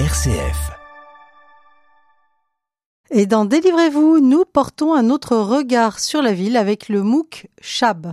[0.00, 0.72] RCF.
[3.12, 8.12] Et dans Délivrez-vous, nous portons un autre regard sur la ville avec le MOOC Chab.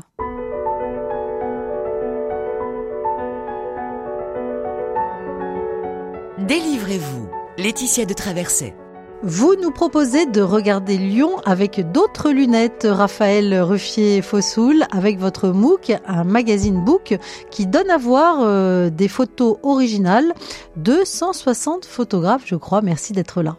[6.37, 7.27] Délivrez-vous.
[7.57, 8.75] Laetitia de Traversée.
[9.23, 16.23] Vous nous proposez de regarder Lyon avec d'autres lunettes, Raphaël Ruffier-Fossoul, avec votre MOOC, un
[16.23, 17.15] magazine book
[17.51, 20.33] qui donne à voir euh, des photos originales
[20.75, 22.81] de 160 photographes, je crois.
[22.81, 23.57] Merci d'être là.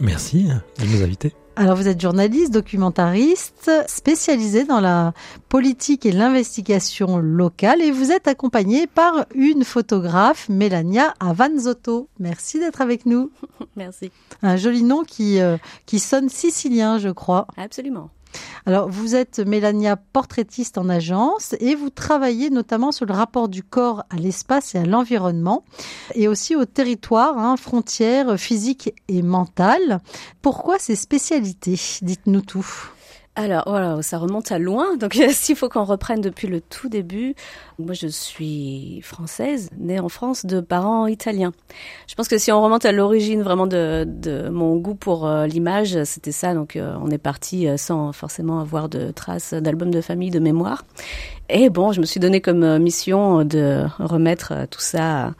[0.00, 1.34] Merci de nous inviter.
[1.54, 5.12] Alors vous êtes journaliste, documentariste, spécialisé dans la
[5.50, 12.08] politique et l'investigation locale et vous êtes accompagné par une photographe, Mélania Avanzotto.
[12.18, 13.30] Merci d'être avec nous.
[13.76, 14.10] Merci.
[14.42, 17.46] Un joli nom qui, euh, qui sonne sicilien, je crois.
[17.58, 18.08] Absolument.
[18.66, 23.62] Alors, vous êtes Mélania, portraitiste en agence et vous travaillez notamment sur le rapport du
[23.62, 25.64] corps à l'espace et à l'environnement
[26.14, 30.00] et aussi au territoire, hein, frontières physiques et mentales.
[30.42, 31.80] Pourquoi ces spécialités?
[32.02, 32.66] Dites-nous tout.
[33.34, 34.96] Alors voilà, ça remonte à loin.
[35.00, 37.34] Donc s'il faut qu'on reprenne depuis le tout début,
[37.78, 41.52] moi je suis française, née en France de parents italiens.
[42.08, 45.46] Je pense que si on remonte à l'origine vraiment de, de, mon goût pour euh,
[45.46, 46.52] l'image, c'était ça.
[46.52, 50.40] Donc euh, on est parti euh, sans forcément avoir de traces d'albums de famille, de
[50.40, 50.84] mémoire.
[51.48, 55.32] Et bon, je me suis donné comme mission de remettre tout ça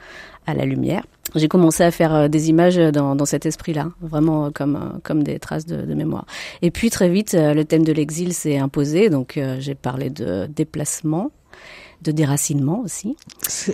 [0.47, 4.51] à la lumière j'ai commencé à faire euh, des images dans, dans cet esprit-là, vraiment
[4.51, 6.27] comme euh, comme des traces de, de, mémoire.
[6.61, 10.47] Et puis très vite, euh, le thème de l'exil s'est imposé, donc j'ai parlé de
[10.47, 11.31] déplacement,
[12.03, 13.17] de déracinement aussi.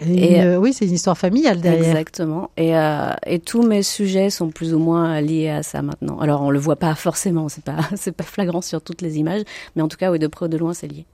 [0.06, 1.90] Et oui, c'est une histoire familiale derrière.
[1.90, 2.50] Exactement.
[2.56, 6.18] Et, euh, et tous mes sujets sont plus ou moins liés à ça maintenant.
[6.20, 9.42] Alors on le voit pas forcément, c'est pas c'est pas flagrant sur toutes les images,
[9.76, 11.06] mais en tout cas, oui, de près ou de loin, c'est lié.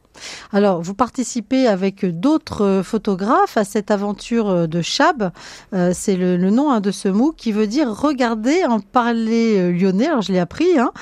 [0.52, 5.30] Alors, vous participez avec d'autres photographes à cette aventure de Chab.
[5.72, 10.06] Euh, c'est le, nom hein, de ce mot qui veut dire regarder en parler lyonnais.
[10.06, 10.78] Alors, je l'ai appris.
[10.78, 10.92] Hein.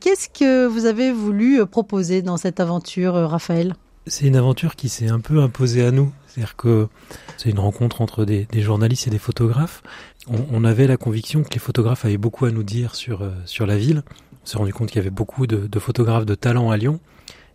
[0.00, 3.74] Qu'est-ce que vous avez voulu proposer dans cette aventure, Raphaël?
[4.06, 6.12] C'est une aventure qui s'est un peu imposée à nous.
[6.26, 6.88] C'est-à-dire que
[7.36, 9.82] c'est une rencontre entre des, journalistes et des photographes.
[10.28, 13.66] On, avait la conviction que les photographes avaient beaucoup à nous dire sur, euh, sur
[13.66, 14.02] la ville.
[14.42, 17.00] On s'est rendu compte qu'il y avait beaucoup de photographes de talent à Lyon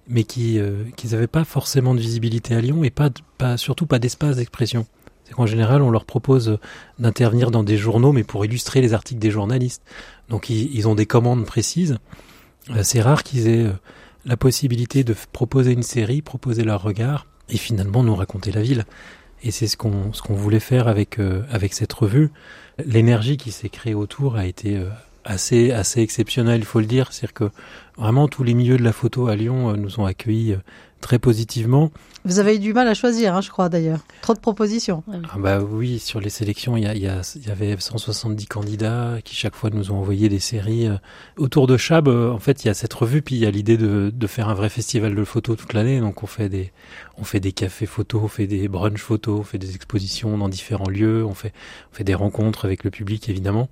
[0.08, 3.86] mais qui euh, qu'ils n'avaient pas forcément de visibilité à Lyon et pas, pas surtout
[3.86, 4.86] pas d'espace d'expression.
[5.26, 6.58] C'est qu'en général, on leur propose
[7.00, 9.84] d'intervenir dans des journaux, mais pour illustrer les articles des journalistes.
[10.30, 11.98] Donc ils, ont des commandes précises.
[12.70, 13.74] Euh, c'est rare qu'ils aient euh,
[14.26, 18.86] la possibilité de proposer une série, proposer leur regard, et finalement nous raconter la ville.
[19.44, 22.32] Et c'est ce qu'on ce qu'on voulait faire avec euh, avec cette revue.
[22.86, 24.90] L'énergie qui s'est créée autour a été euh,
[25.26, 27.12] assez assez exceptionnel, il faut le dire.
[27.12, 27.50] C'est-à-dire que
[27.98, 30.58] vraiment tous les milieux de la photo à Lyon euh, nous ont accueillis euh,
[31.02, 31.92] très positivement.
[32.26, 34.00] Vous avez eu du mal à choisir, hein, je crois d'ailleurs.
[34.22, 35.04] Trop de propositions.
[35.32, 37.78] Ah bah oui, sur les sélections, il y, a, il y, a, il y avait
[37.80, 40.90] 170 candidats qui chaque fois nous ont envoyé des séries.
[41.38, 43.78] Autour de Chab, en fait, il y a cette revue, puis il y a l'idée
[43.78, 46.00] de, de faire un vrai festival de photos toute l'année.
[46.00, 46.74] Donc on fait des,
[47.18, 50.50] on fait des cafés photos, on fait des brunch photos, on fait des expositions dans
[50.50, 51.54] différents lieux, on fait,
[51.94, 53.70] on fait des rencontres avec le public évidemment.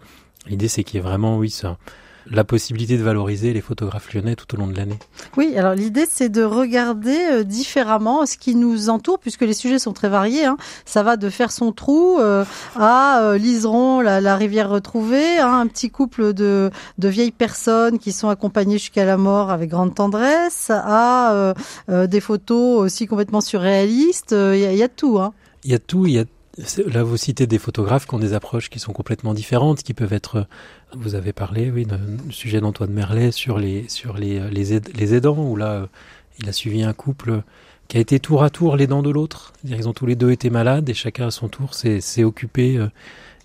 [0.48, 1.78] L'idée, c'est qu'il y ait vraiment, oui, ça,
[2.30, 4.98] la possibilité de valoriser les photographes lyonnais tout au long de l'année.
[5.38, 9.80] Oui, alors l'idée, c'est de regarder euh, différemment ce qui nous entoure, puisque les sujets
[9.80, 10.46] sont très variés.
[10.46, 10.58] Hein.
[10.86, 15.60] Ça va de faire son trou euh, à euh, Liseron, la, la, rivière retrouvée, hein,
[15.62, 19.96] un petit couple de, de vieilles personnes qui sont accompagnées jusqu'à la mort avec grande
[19.96, 21.54] tendresse, à
[21.88, 24.32] des photos aussi complètement surréalistes.
[24.32, 25.20] Il y, a, y a tout.
[25.20, 25.34] Hein.
[25.64, 26.26] Il y a tout, il y a
[26.88, 30.14] Là, vous citez des photographes qui ont des approches qui sont complètement différentes, qui peuvent
[30.14, 30.48] être.
[30.96, 35.14] Vous avez parlé, oui, du sujet d'Antoine Merlet sur les sur les les, aid, les
[35.16, 35.90] aidants, où là,
[36.40, 37.42] il a suivi un couple
[37.88, 39.52] qui a été tour à tour l'aidant de l'autre.
[39.66, 42.80] Ils ont tous les deux été malades et chacun à son tour s'est occupé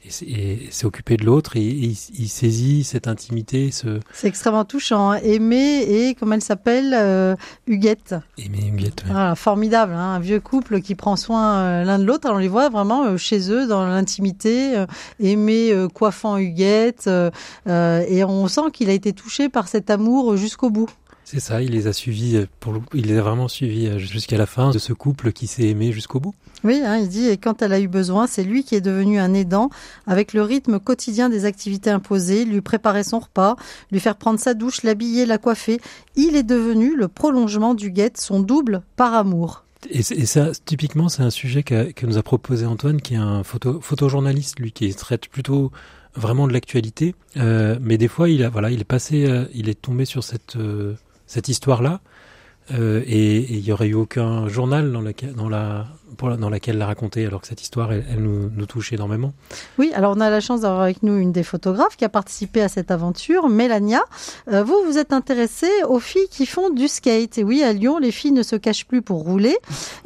[0.05, 3.71] et s'est occupé de l'autre et, et, il, saisit cette intimité.
[3.71, 4.01] Ce...
[4.13, 5.13] C'est extrêmement touchant.
[5.13, 5.21] Hein.
[5.23, 8.15] Aimer et, comment elle s'appelle euh, Huguette.
[8.39, 9.15] Aimer Huguette, oui.
[9.37, 12.31] Formidable, hein, un vieux couple qui prend soin euh, l'un de l'autre.
[12.31, 14.85] On les voit vraiment euh, chez eux, dans l'intimité,
[15.19, 17.09] aimer euh, coiffant Huguette.
[17.09, 20.91] Euh, et on sent qu'il a été touché par cet amour jusqu'au bout.
[21.33, 24.73] C'est ça, il les a suivis, pour, il les a vraiment suivis jusqu'à la fin
[24.73, 26.35] de ce couple qui s'est aimé jusqu'au bout.
[26.65, 29.21] Oui, hein, il dit, et quand elle a eu besoin, c'est lui qui est devenu
[29.21, 29.71] un aidant,
[30.09, 33.55] avec le rythme quotidien des activités imposées, lui préparer son repas,
[33.93, 35.81] lui faire prendre sa douche, l'habiller, la coiffer.
[36.17, 39.63] Il est devenu le prolongement du guette, son double par amour.
[39.89, 43.45] Et, ça, typiquement, c'est un sujet que, que, nous a proposé Antoine, qui est un
[43.45, 45.71] photo, photojournaliste, lui, qui traite plutôt
[46.17, 47.15] vraiment de l'actualité.
[47.37, 50.25] Euh, mais des fois, il a, voilà, il est passé, euh, il est tombé sur
[50.25, 50.95] cette euh,
[51.31, 52.01] cette histoire-là.
[52.73, 55.87] Euh, et il y aurait eu aucun journal dans, la, dans, la,
[56.17, 59.33] pour, dans laquelle la raconter, alors que cette histoire, elle, nous, nous, touche énormément.
[59.79, 62.63] Oui, alors on a la chance d'avoir avec nous une des photographes qui a participé
[62.63, 64.03] à cette aventure, Mélania.
[64.49, 67.39] Euh, vous, vous êtes intéressée aux filles qui font du skate.
[67.39, 69.57] Et oui, à Lyon, les filles ne se cachent plus pour rouler.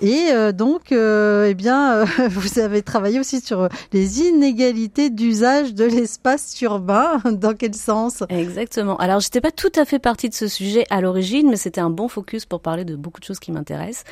[0.00, 5.84] Et euh, donc, euh, eh bien, vous avez travaillé aussi sur les inégalités d'usage de
[5.84, 7.20] l'espace urbain.
[7.32, 8.22] Dans quel sens?
[8.28, 8.96] Exactement.
[8.98, 11.90] Alors, j'étais pas tout à fait partie de ce sujet à l'origine, mais c'était un
[11.90, 14.04] bon focus pour parler de beaucoup de choses qui m'intéressent.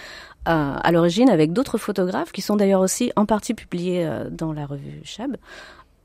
[0.49, 4.53] Euh, à l'origine avec d'autres photographes qui sont d'ailleurs aussi en partie publiés euh, dans
[4.53, 5.37] la revue Chab,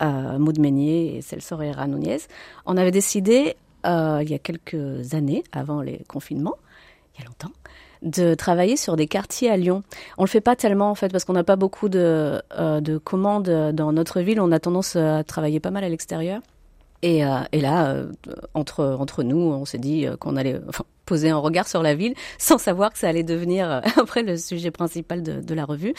[0.01, 2.19] euh, Maud Meignier et Celso Herrera Nunez.
[2.65, 6.55] On avait décidé, euh, il y a quelques années, avant les confinements,
[7.15, 7.53] il y a longtemps,
[8.01, 9.83] de travailler sur des quartiers à Lyon.
[10.17, 13.71] On le fait pas tellement en fait parce qu'on n'a pas beaucoup de, de commandes
[13.73, 14.39] dans notre ville.
[14.39, 16.41] On a tendance à travailler pas mal à l'extérieur.
[17.03, 18.11] Et, euh, et, là, euh,
[18.53, 22.15] entre entre nous, on s'est dit qu'on allait enfin, poser un regard sur la ville,
[22.37, 25.93] sans savoir que ça allait devenir euh, après le sujet principal de, de la revue.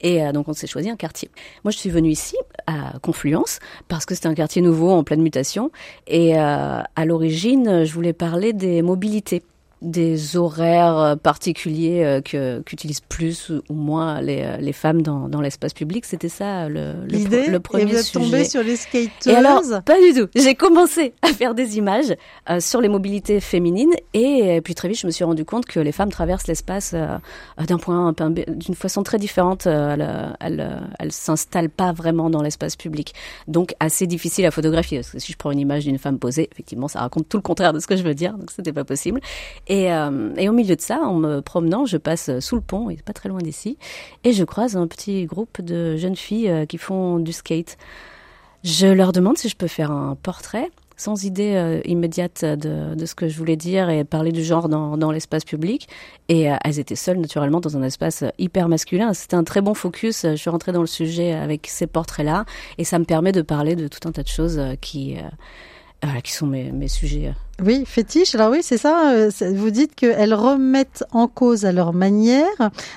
[0.00, 1.30] Et donc, on s'est choisi un quartier.
[1.64, 2.36] Moi, je suis venue ici
[2.66, 3.58] à Confluence
[3.88, 5.70] parce que c'était un quartier nouveau en pleine mutation.
[6.06, 9.42] Et à l'origine, je voulais parler des mobilités
[9.82, 15.28] des horaires euh, particuliers euh, que qu'utilisent plus ou moins les, euh, les femmes dans,
[15.28, 16.04] dans l'espace public.
[16.04, 18.44] C'était ça le, le, le premier et vous êtes sujet.
[18.44, 20.28] sur les skateuses Et alors, pas du tout.
[20.34, 22.14] J'ai commencé à faire des images
[22.50, 25.80] euh, sur les mobilités féminines et, puis très vite, je me suis rendu compte que
[25.80, 27.18] les femmes traversent l'espace euh,
[27.66, 28.14] d'un point,
[28.48, 29.66] d'une façon très différente.
[29.66, 33.14] elles, elles, elles s'installent pas vraiment dans l'espace public.
[33.48, 34.98] Donc, assez difficile à photographier.
[34.98, 37.42] Parce que si je prends une image d'une femme posée, effectivement, ça raconte tout le
[37.42, 38.34] contraire de ce que je veux dire.
[38.34, 39.20] Donc, c'était pas possible.
[39.66, 42.90] Et, euh, et, au milieu de ça, en me promenant, je passe sous le pont,
[42.90, 43.78] il est pas très loin d'ici,
[44.22, 47.78] et je croise un petit groupe de jeunes filles euh, qui font du skate.
[48.62, 53.14] Je leur demande si je peux faire un portrait sans idée euh, immédiate de, ce
[53.14, 55.88] que je voulais dire et parler du genre dans, l'espace public.
[56.28, 59.12] Et euh, elles étaient seules, naturellement, dans un espace hyper masculin.
[59.14, 60.22] C'était un très bon focus.
[60.22, 62.44] Je suis rentrée dans le sujet avec ces portraits-là.
[62.78, 66.32] Et ça me permet de parler de tout un tas de choses qui, euh, qui
[66.32, 67.32] sont mes sujets.
[67.62, 68.34] Oui, fétiche.
[68.34, 69.12] Alors oui, c'est ça.
[69.12, 72.48] euh, Vous dites qu'elles remettent en cause à leur manière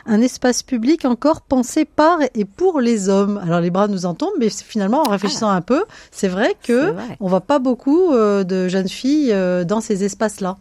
[0.08, 3.38] un espace public encore pensé par et pour les hommes.
[3.44, 6.92] Alors les bras nous en tombent, mais finalement, en réfléchissant un peu, c'est vrai que
[6.92, 7.04] vrai.
[7.20, 10.58] on voit pas beaucoup euh, de jeunes filles euh, dans ces espaces-là.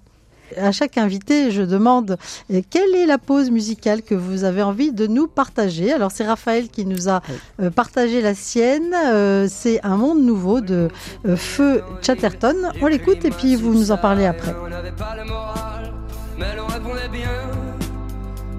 [0.56, 2.16] À chaque invité, je demande
[2.52, 5.92] euh, quelle est la pause musicale que vous avez envie de nous partager?
[5.92, 7.20] Alors c'est Raphaël qui nous a
[7.60, 8.94] euh, partagé la sienne.
[8.94, 10.88] Euh, c'est un monde nouveau de
[11.36, 12.56] Feu Chatterton.
[12.80, 14.54] On l'écoute et puis vous nous en parlez après.
[14.64, 15.92] On n'avait pas le moral,
[16.38, 17.50] mais l'on répondait bien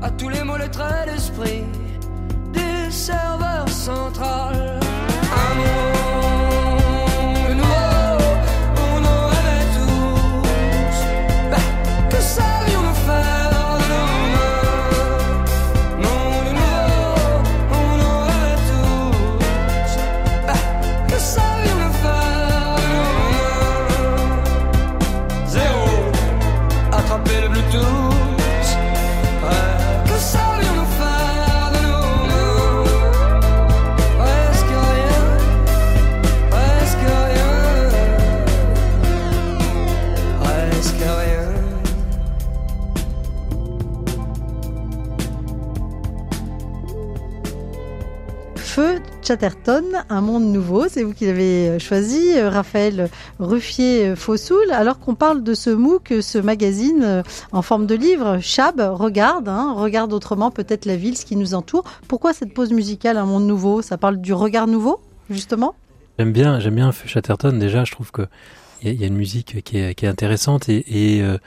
[0.02, 1.64] à tous les mots, les traits d'esprit
[2.54, 4.80] des serveurs centrales.
[49.28, 55.44] Chatterton, un monde nouveau, c'est vous qui l'avez choisi, euh, Raphaël Ruffier-Fossoul, alors qu'on parle
[55.44, 60.50] de ce MOOC, ce magazine euh, en forme de livre, Chab, regarde, hein, regarde autrement
[60.50, 61.84] peut-être la ville, ce qui nous entoure.
[62.08, 63.82] Pourquoi cette pause musicale, un monde nouveau?
[63.82, 65.76] Ça parle du regard nouveau, justement?
[66.18, 67.52] J'aime bien, j'aime bien Chatterton.
[67.60, 68.22] Déjà, je trouve que
[68.82, 71.38] il y, a- une musique qui est, intéressante et, euh,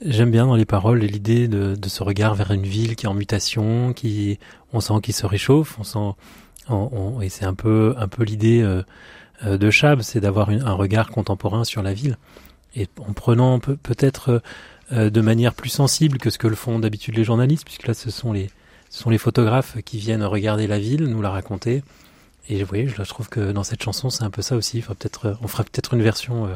[0.00, 3.08] j'aime bien dans les paroles l'idée de, de ce regard vers une ville qui est
[3.08, 4.38] en mutation, qui
[4.72, 6.14] on sent qu'il se réchauffe, on sent,
[6.68, 8.82] on- on- et c'est un peu, un peu l'idée euh,
[9.44, 12.16] euh, de Chab, c'est d'avoir un regard contemporain sur la ville
[12.74, 14.42] et en prenant peut- peut-être
[14.92, 17.94] euh, de manière plus sensible que ce que le font d'habitude les journalistes, puisque là
[17.94, 18.50] ce sont les,
[18.90, 21.82] ce sont les photographes qui viennent regarder la ville, nous la raconter.
[22.48, 24.80] Et vous voyez, je trouve que dans cette chanson, c'est un peu ça aussi.
[24.80, 26.54] Peut-être, euh, on fera peut-être une version euh,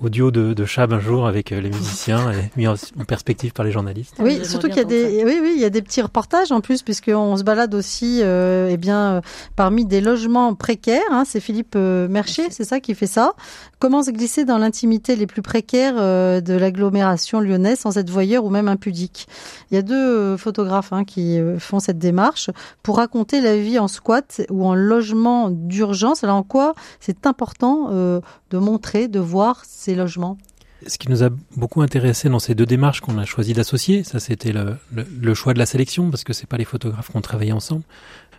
[0.00, 3.52] audio de, de Chab un jour avec euh, les musiciens et mis en, en perspective
[3.52, 4.14] par les journalistes.
[4.18, 6.60] Oui, surtout qu'il y a des, oui, oui, il y a des petits reportages en
[6.60, 9.20] plus, puisqu'on se balade aussi, euh, eh bien, euh,
[9.56, 11.02] parmi des logements précaires.
[11.10, 13.32] Hein, c'est Philippe euh, Mercier, c'est ça qui fait ça.
[13.80, 18.44] Comment se glisser dans l'intimité les plus précaires euh, de l'agglomération lyonnaise sans être voyeur
[18.44, 19.28] ou même impudique?
[19.70, 22.50] Il y a deux euh, photographes hein, qui euh, font cette démarche
[22.82, 26.24] pour raconter la vie en squat ou en logement d'urgence.
[26.24, 30.38] Alors en quoi c'est important euh, de montrer, de voir ces logements
[30.86, 34.20] Ce qui nous a beaucoup intéressé dans ces deux démarches qu'on a choisi d'associer, ça
[34.20, 37.82] c'était le, choix de la sélection, parce que c'est pas les photographes qu'on travaillait ensemble.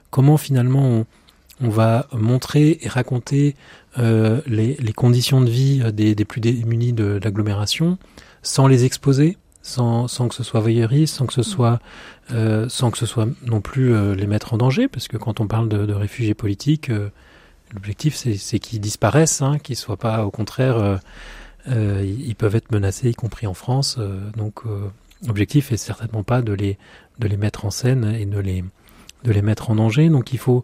[0.10, 1.06] Comment finalement
[1.62, 3.56] on, va montrer et raconter
[3.98, 7.98] euh, les, conditions de vie des, plus démunis de, l'agglomération,
[8.42, 11.80] sans les exposer, sans, que ce soit voyeuriste, sans que ce soit,
[12.32, 15.42] euh, sans que ce soit non plus euh, les mettre en danger, parce que quand
[15.42, 16.90] on parle de, réfugiés politiques,
[17.74, 20.98] l'objectif c'est qu'ils disparaissent, hein, qu'ils soient pas au contraire euh,
[21.68, 23.98] euh, ils peuvent être menacés, y compris en France.
[24.00, 24.62] Euh, donc,
[25.28, 26.78] l'objectif est certainement pas de les
[27.20, 28.64] de les mettre en scène et de les
[29.24, 30.10] de les mettre en danger.
[30.10, 30.64] Donc, il faut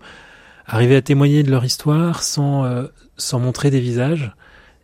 [0.65, 2.65] arriver à témoigner de leur histoire sans
[3.17, 4.31] sans montrer des visages.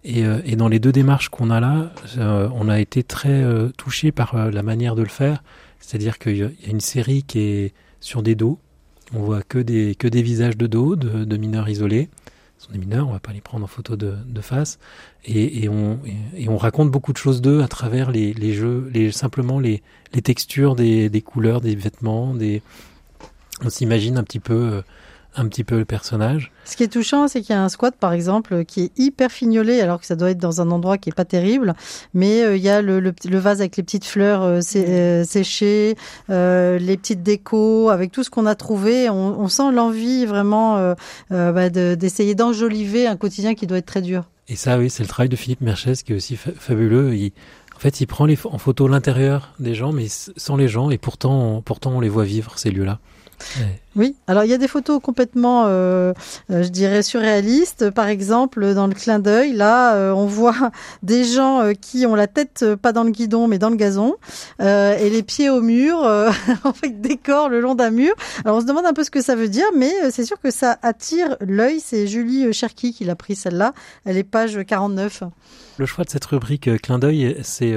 [0.04, 3.70] Et, et, dans les deux démarches qu'on a là, euh, on a été très euh,
[3.78, 5.44] touché par euh, la manière de le faire.
[5.80, 8.60] C'est-à-dire qu'il y a une série qui est sur des dos.
[9.13, 12.10] On voit que des, visages de dos de, mineurs isolés.
[12.58, 14.80] Ce sont des mineurs, on va pas les prendre en photo de, face.
[15.25, 19.82] Et, on, raconte beaucoup de choses d'eux à travers les, jeux, les, simplement les,
[20.24, 22.34] textures des, des couleurs, des vêtements.
[22.34, 22.62] Des...
[23.63, 24.82] On s'imagine un petit peu
[25.35, 26.51] un petit peu le personnage.
[26.65, 29.31] Ce qui est touchant, c'est qu'il y a un squat, par exemple, qui est hyper
[29.31, 31.73] fignolé, alors que ça doit être dans un endroit qui est pas terrible.
[32.13, 34.85] Mais euh, il y a le, le, le, vase avec les petites fleurs euh, sé,
[34.88, 35.95] euh, séchées,
[36.29, 39.09] euh, les petites décos, avec tout ce qu'on a trouvé.
[39.09, 40.95] On, on sent l'envie vraiment
[41.29, 44.25] bah, d'essayer de, d'enjoliver un quotidien qui doit être très dur.
[44.47, 47.15] Et ça, oui, c'est le travail de Philippe Merches qui est aussi fa fabuleux.
[47.15, 47.31] Il,
[47.75, 50.97] en fait, il prend les, en photo l'intérieur des gens, mais sans les gens, et
[50.97, 53.00] pourtant, pourtant on les voit vivre ces lieux-là.
[53.59, 53.81] Ouais.
[53.98, 56.13] Oui, alors il y a des photos complètement, euh,
[56.50, 57.89] je dirais, surréalistes.
[57.89, 60.71] Par exemple, dans le clin d'œil, là, euh, on voit
[61.03, 64.15] des gens euh, qui ont la tête pas dans le guidon, mais dans le gazon,
[64.62, 65.98] euh, et les pieds au mur,
[66.63, 68.13] en fait, décor le long d'un mur.
[68.45, 70.51] Alors on se demande un peu ce que ça veut dire, mais c'est sûr que
[70.51, 71.81] ça attire l'œil.
[71.81, 73.74] C'est Julie Cherki qui l'a pris celle-là.
[74.05, 75.24] Elle est page 49.
[75.77, 77.75] Le choix de cette rubrique clin d'œil, c'est,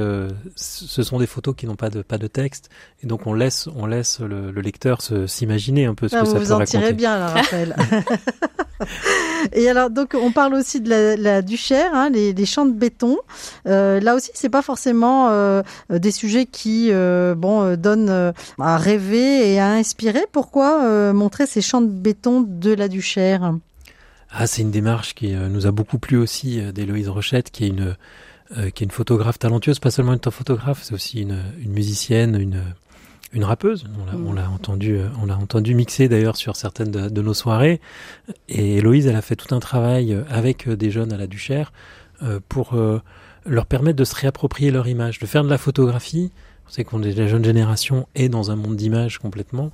[0.57, 2.69] ce sont des photos qui n'ont pas de pas de texte,
[3.03, 6.27] et donc on laisse on laisse le, le lecteur s'imaginer un peu ce ah, que
[6.27, 7.77] ça vous en tirez bien, là, Raphaël.
[9.53, 12.73] Et alors, donc, on parle aussi de la, la Duchère, hein, les, les, champs de
[12.73, 13.19] béton.
[13.67, 19.53] Euh, là aussi, c'est pas forcément euh, des sujets qui, euh, bon, donnent à rêver
[19.53, 20.25] et à inspirer.
[20.33, 23.55] Pourquoi montrer ces champs de béton de la Duchère?
[24.31, 27.97] Ah, c'est une démarche qui nous a beaucoup plu aussi d'Héloïse Rochette, qui est une
[28.75, 32.61] qui est une photographe talentueuse, pas seulement une photographe, c'est aussi une, une musicienne, une
[33.35, 33.85] une rappeuse.
[34.27, 34.53] On l'a mmh.
[34.55, 37.81] entendu, on l'a entendu mixer d'ailleurs sur certaines de, nos soirées.
[38.49, 41.73] Et Héloïse, elle a fait tout un travail avec des jeunes à la Duchère
[42.23, 43.01] euh, pour euh,
[43.45, 46.31] leur permettre de se réapproprier leur image, de faire de la photographie.
[46.67, 49.71] On sait qu'on la jeune génération est dans un monde d'image complètement,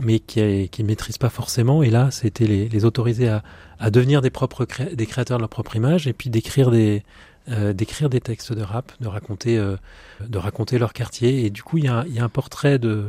[0.00, 1.82] mais qui ne qui maîtrise pas forcément.
[1.82, 3.42] Et là, c'était les, les, autoriser à,
[3.78, 7.04] à devenir des propres cré des créateurs de leur propre image et puis d'écrire des
[7.48, 9.76] euh, d'écrire des textes de rap, de raconter, euh,
[10.20, 11.44] de raconter leur quartier.
[11.44, 13.08] Et du coup, il y a, y a, un portrait de,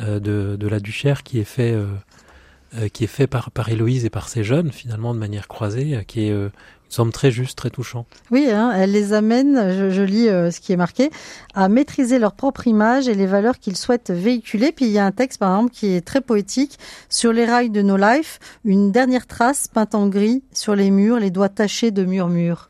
[0.00, 4.04] euh, de, de, la Duchère qui est fait, euh, qui est fait par, par Héloïse
[4.04, 6.50] et par ses jeunes, finalement, de manière croisée, qui est
[6.90, 8.04] semble très juste, très touchant.
[8.30, 11.10] Oui, hein, elle les amène, je, je lis euh, ce qui est marqué,
[11.54, 14.72] à maîtriser leur propre image et les valeurs qu'ils souhaitent véhiculer.
[14.72, 17.70] Puis il y a un texte, par exemple, qui est très poétique, sur les rails
[17.70, 21.90] de nos life, une dernière trace peinte en gris sur les murs, les doigts tachés
[21.90, 22.69] de murmures.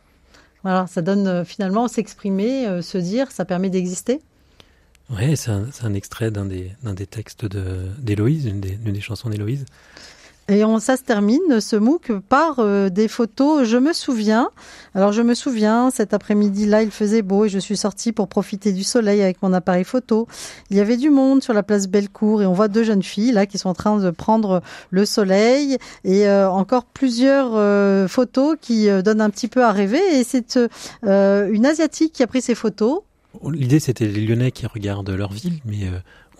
[0.62, 4.20] Voilà, ça donne euh, finalement s'exprimer, euh, se dire, ça permet d'exister.
[5.10, 6.76] Oui, c'est un, extrait d'un des,
[7.06, 9.64] textes d'Héloïse, une, une des chansons d'Héloïse.
[10.50, 13.62] Et on, ça se termine, ce MOOC, par euh, des photos.
[13.68, 14.50] Je me souviens,
[14.96, 18.72] alors je me souviens, cet après-midi-là, il faisait beau et je suis sortie pour profiter
[18.72, 20.26] du soleil avec mon appareil photo.
[20.70, 23.30] Il y avait du monde sur la place Bellecour et on voit deux jeunes filles
[23.30, 28.56] là qui sont en train de prendre le soleil et euh, encore plusieurs euh, photos
[28.60, 30.02] qui donnent un petit peu à rêver.
[30.18, 30.58] Et c'est
[31.04, 33.02] une Asiatique qui a pris ces photos.
[33.48, 35.86] L'idée, c'était les Lyonnais qui regardent leur ville, mais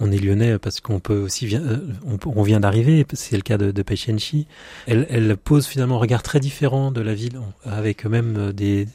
[0.00, 3.42] on est lyonnais parce qu'on peut aussi vient, euh, on, on, vient d'arriver, c'est le
[3.42, 4.46] cas de, de Peichenchi.
[4.86, 8.86] Elle, elle, pose finalement un regard très différent de la ville, avec même des,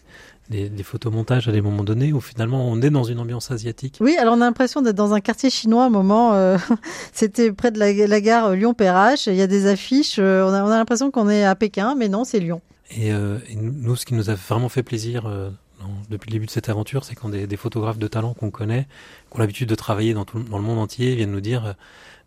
[0.50, 3.98] des, des, photomontages à des moments donnés où finalement on est dans une ambiance asiatique.
[4.00, 6.34] Oui, alors on a l'impression d'être dans un quartier chinois à un moment.
[6.34, 6.58] Euh,
[7.14, 9.28] C'était près de la, la gare Lyon-Perrache.
[9.28, 10.18] Il y a des affiches.
[10.20, 12.62] Euh, on a, on a l'impression qu'on est à Pékin, mais non, c'est Lyon.
[12.92, 15.28] Et, euh, et, nous, ce qui nous a vraiment fait plaisir
[16.10, 18.88] depuis le début de cette aventure, c'est quand des, photographes de talent qu'on connaît,
[19.30, 21.74] qui ont l'habitude de travailler dans, tout, dans le monde entier, viennent nous dire, euh,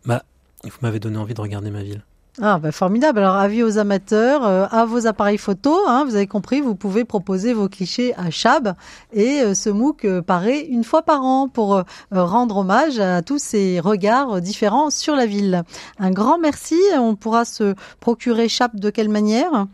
[0.05, 0.23] bah,
[0.63, 2.03] vous m'avez donné envie de regarder ma ville.
[2.41, 3.19] Ah, bah formidable.
[3.19, 7.03] Alors, avis aux amateurs, euh, à vos appareils photo, hein, vous avez compris, vous pouvez
[7.03, 8.75] proposer vos clichés à Chab
[9.11, 13.39] et euh, ce MOOC euh, paraît une fois par an pour rendre hommage à tous
[13.39, 15.63] ces regards différents sur la ville.
[15.97, 16.79] Un grand merci.
[16.97, 19.67] On pourra se procurer Chab de quelle manière?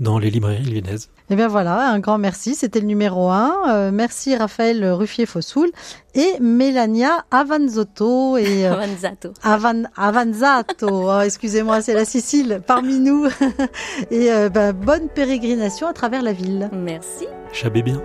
[0.00, 1.10] Dans les librairies lyonnaises.
[1.30, 2.54] Et bien voilà, un grand merci.
[2.54, 3.54] C'était le numéro un.
[3.68, 5.70] Euh, merci Raphaël Ruffier-Fossoul
[6.14, 9.34] et Mélania Avanzotto et euh, Avanzato.
[9.42, 11.10] Avan, Avanzato.
[11.10, 13.26] Oh, Excusez-moi, c'est la Sicile parmi nous.
[14.10, 16.70] et euh, ben, bonne pérégrination à travers la ville.
[16.72, 17.26] Merci.
[17.52, 18.00] Chabez bien.